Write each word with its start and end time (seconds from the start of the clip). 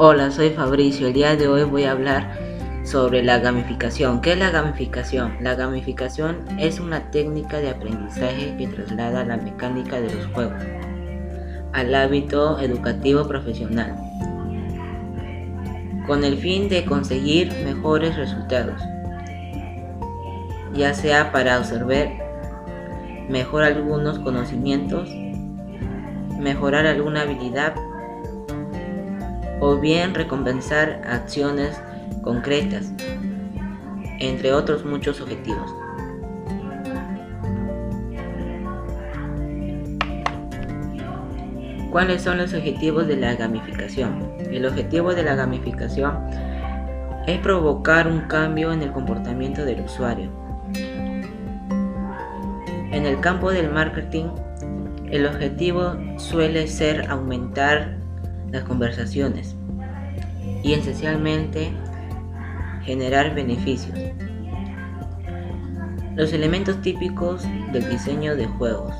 Hola, 0.00 0.30
soy 0.30 0.50
Fabricio. 0.50 1.08
El 1.08 1.12
día 1.12 1.34
de 1.34 1.48
hoy 1.48 1.64
voy 1.64 1.82
a 1.82 1.90
hablar 1.90 2.38
sobre 2.84 3.20
la 3.20 3.40
gamificación. 3.40 4.20
¿Qué 4.20 4.34
es 4.34 4.38
la 4.38 4.50
gamificación? 4.50 5.34
La 5.40 5.56
gamificación 5.56 6.36
es 6.56 6.78
una 6.78 7.10
técnica 7.10 7.58
de 7.58 7.70
aprendizaje 7.70 8.54
que 8.56 8.68
traslada 8.68 9.24
la 9.24 9.38
mecánica 9.38 10.00
de 10.00 10.14
los 10.14 10.26
juegos 10.26 10.62
al 11.72 11.92
hábito 11.96 12.60
educativo 12.60 13.26
profesional 13.26 13.96
con 16.06 16.22
el 16.22 16.38
fin 16.38 16.68
de 16.68 16.84
conseguir 16.84 17.52
mejores 17.64 18.14
resultados, 18.14 18.80
ya 20.74 20.94
sea 20.94 21.32
para 21.32 21.58
observar 21.58 22.12
mejor 23.28 23.64
algunos 23.64 24.20
conocimientos, 24.20 25.10
mejorar 26.38 26.86
alguna 26.86 27.22
habilidad 27.22 27.74
o 29.60 29.76
bien 29.76 30.14
recompensar 30.14 31.02
acciones 31.06 31.80
concretas, 32.22 32.92
entre 34.18 34.52
otros 34.52 34.84
muchos 34.84 35.20
objetivos. 35.20 35.74
¿Cuáles 41.90 42.22
son 42.22 42.38
los 42.38 42.52
objetivos 42.52 43.06
de 43.06 43.16
la 43.16 43.34
gamificación? 43.34 44.30
El 44.50 44.66
objetivo 44.66 45.14
de 45.14 45.22
la 45.22 45.34
gamificación 45.34 46.18
es 47.26 47.38
provocar 47.40 48.06
un 48.06 48.20
cambio 48.22 48.72
en 48.72 48.82
el 48.82 48.92
comportamiento 48.92 49.64
del 49.64 49.80
usuario. 49.80 50.30
En 52.92 53.06
el 53.06 53.20
campo 53.20 53.50
del 53.50 53.70
marketing, 53.70 54.26
el 55.10 55.26
objetivo 55.26 55.96
suele 56.16 56.66
ser 56.66 57.10
aumentar 57.10 57.97
las 58.50 58.64
conversaciones 58.64 59.56
y 60.62 60.72
esencialmente 60.72 61.72
generar 62.82 63.34
beneficios. 63.34 63.98
Los 66.16 66.32
elementos 66.32 66.80
típicos 66.82 67.46
del 67.72 67.88
diseño 67.88 68.34
de 68.34 68.46
juegos 68.46 68.94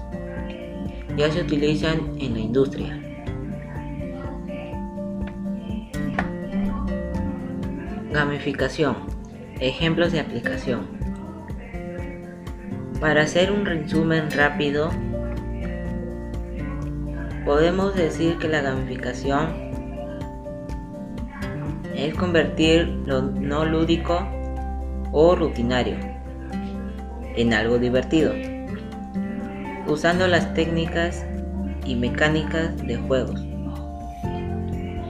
ya 1.16 1.30
se 1.32 1.40
utilizan 1.40 2.12
en 2.20 2.34
la 2.34 2.38
industria. 2.38 2.96
Gamificación. 8.12 8.96
Ejemplos 9.58 10.12
de 10.12 10.20
aplicación. 10.20 10.86
Para 13.00 13.22
hacer 13.22 13.50
un 13.50 13.66
resumen 13.66 14.30
rápido, 14.30 14.90
podemos 17.44 17.94
decir 17.94 18.38
que 18.38 18.48
la 18.48 18.60
gamificación 18.60 19.68
es 21.94 22.14
convertir 22.14 22.86
lo 23.06 23.22
no 23.22 23.64
lúdico 23.64 24.26
o 25.12 25.34
rutinario 25.34 25.96
en 27.36 27.54
algo 27.54 27.78
divertido, 27.78 28.32
usando 29.86 30.26
las 30.26 30.54
técnicas 30.54 31.24
y 31.84 31.94
mecánicas 31.94 32.76
de 32.86 32.96
juegos 32.96 33.48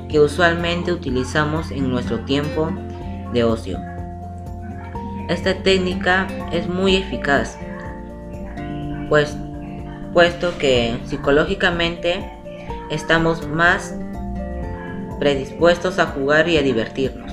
que 0.08 0.20
usualmente 0.20 0.92
utilizamos 0.92 1.70
en 1.70 1.90
nuestro 1.90 2.20
tiempo 2.20 2.70
de 3.32 3.44
ocio. 3.44 3.78
Esta 5.28 5.62
técnica 5.62 6.26
es 6.50 6.66
muy 6.66 6.96
eficaz, 6.96 7.58
pues 9.08 9.36
puesto 10.18 10.58
que 10.58 10.98
psicológicamente 11.04 12.28
estamos 12.90 13.46
más 13.46 13.94
predispuestos 15.20 16.00
a 16.00 16.06
jugar 16.06 16.48
y 16.48 16.56
a 16.56 16.62
divertirnos. 16.62 17.32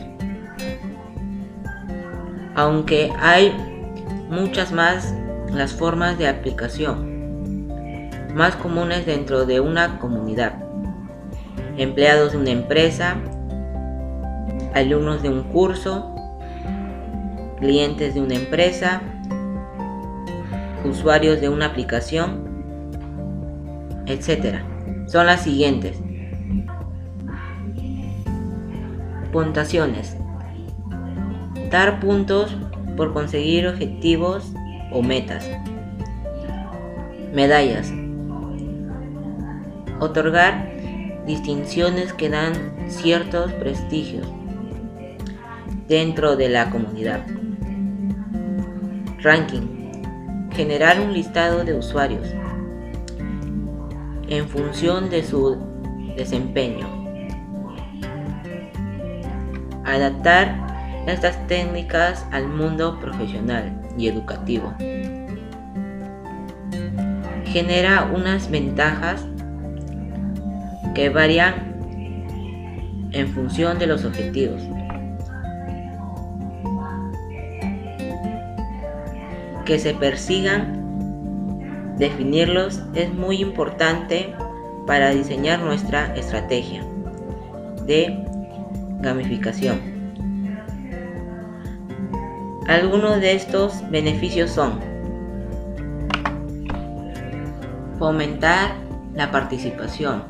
Aunque 2.54 3.12
hay 3.20 3.52
muchas 4.30 4.72
más 4.72 5.16
las 5.52 5.74
formas 5.74 6.20
de 6.20 6.28
aplicación 6.28 7.66
más 8.36 8.56
comunes 8.56 9.08
dentro 9.08 9.48
de 9.48 9.62
una 9.62 9.98
comunidad. 9.98 10.54
Empleados 11.78 12.34
de 12.34 12.38
una 12.38 12.52
empresa, 12.52 13.16
alumnos 14.76 15.24
de 15.24 15.30
un 15.30 15.42
curso, 15.46 16.14
clientes 17.60 18.14
de 18.14 18.22
una 18.22 18.36
empresa, 18.36 19.02
usuarios 20.84 21.42
de 21.42 21.50
una 21.50 21.66
aplicación, 21.66 22.45
etc. 24.08 24.62
Son 25.08 25.26
las 25.26 25.42
siguientes. 25.44 25.98
Puntuaciones. 29.32 30.16
Dar 31.70 32.00
puntos 32.00 32.56
por 32.96 33.14
conseguir 33.14 33.68
objetivos 33.68 34.54
o 34.92 35.02
metas. 35.02 35.50
Medallas. 37.34 37.92
Otorgar 40.00 40.72
distinciones 41.26 42.14
que 42.14 42.30
dan 42.30 42.54
ciertos 42.88 43.52
prestigios 43.54 44.28
dentro 45.88 46.36
de 46.36 46.50
la 46.50 46.70
comunidad. 46.70 47.26
Ranking. 49.22 49.92
Generar 50.54 51.00
un 51.02 51.14
listado 51.14 51.66
de 51.66 51.74
usuarios 51.74 52.28
en 54.28 54.48
función 54.48 55.10
de 55.10 55.24
su 55.24 55.58
desempeño. 56.16 56.88
Adaptar 59.86 61.04
estas 61.08 61.46
técnicas 61.48 62.26
al 62.32 62.48
mundo 62.48 63.00
profesional 63.00 63.72
y 63.98 64.08
educativo. 64.08 64.74
Genera 67.46 68.10
unas 68.14 68.50
ventajas 68.50 69.26
que 70.96 71.10
varían 71.10 71.76
en 73.12 73.28
función 73.30 73.78
de 73.78 73.88
los 73.88 74.04
objetivos. 74.04 74.62
Que 79.66 79.80
se 79.80 79.94
persigan 79.94 80.85
Definirlos 81.98 82.82
es 82.94 83.14
muy 83.14 83.42
importante 83.42 84.34
para 84.86 85.12
diseñar 85.12 85.60
nuestra 85.60 86.14
estrategia 86.16 86.84
de 87.86 88.26
gamificación. 89.00 89.80
Algunos 92.68 93.22
de 93.22 93.34
estos 93.34 93.90
beneficios 93.92 94.52
son 94.52 94.80
fomentar 97.98 98.72
la 99.14 99.32
participación 99.32 100.24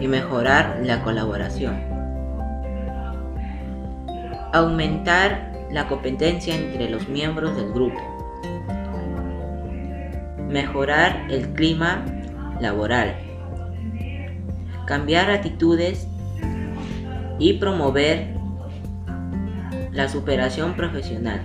y 0.00 0.08
mejorar 0.08 0.80
la 0.84 1.02
colaboración, 1.02 1.80
aumentar 4.52 5.52
la 5.70 5.88
competencia 5.88 6.54
entre 6.54 6.90
los 6.90 7.08
miembros 7.08 7.56
del 7.56 7.72
grupo, 7.72 7.98
mejorar 10.48 11.26
el 11.30 11.52
clima 11.52 12.04
laboral, 12.60 13.16
cambiar 14.86 15.30
actitudes 15.30 16.08
y 17.38 17.54
promover 17.54 18.34
la 19.92 20.08
superación 20.08 20.74
profesional. 20.74 21.40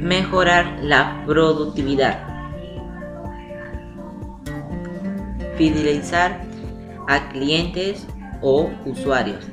Mejorar 0.00 0.78
la 0.82 1.22
productividad. 1.26 2.28
Fidelizar 5.56 6.40
a 7.08 7.28
clientes 7.28 8.06
o 8.42 8.70
usuarios. 8.84 9.46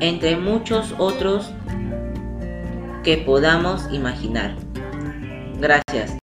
Entre 0.00 0.36
muchos 0.36 0.94
otros 0.98 1.52
que 3.02 3.16
podamos 3.18 3.92
imaginar. 3.92 4.54
Gracias. 5.58 6.19